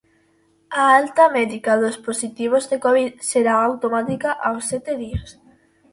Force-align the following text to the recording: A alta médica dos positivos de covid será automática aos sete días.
A 0.79 0.81
alta 1.01 1.25
médica 1.37 1.73
dos 1.83 1.97
positivos 2.07 2.63
de 2.71 2.77
covid 2.85 3.11
será 3.31 3.53
automática 3.69 4.29
aos 4.47 4.63
sete 4.71 4.91
días. 5.03 5.29